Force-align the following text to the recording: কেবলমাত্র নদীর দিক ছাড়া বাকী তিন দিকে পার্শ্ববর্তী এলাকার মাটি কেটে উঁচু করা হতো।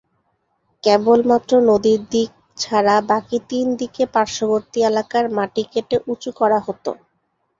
কেবলমাত্র 0.83 1.51
নদীর 1.69 2.01
দিক 2.11 2.29
ছাড়া 2.57 2.95
বাকী 3.09 3.37
তিন 3.49 3.65
দিকে 3.79 4.03
পার্শ্ববর্তী 4.13 4.79
এলাকার 4.83 5.25
মাটি 5.37 5.63
কেটে 5.71 5.97
উঁচু 6.11 6.29
করা 6.39 6.59
হতো। 6.59 6.91